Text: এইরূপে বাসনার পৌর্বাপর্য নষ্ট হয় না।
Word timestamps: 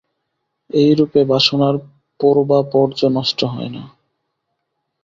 এইরূপে 0.69 1.21
বাসনার 1.25 1.75
পৌর্বাপর্য 2.19 2.99
নষ্ট 3.17 3.39
হয় 3.45 3.69
না। 3.69 3.83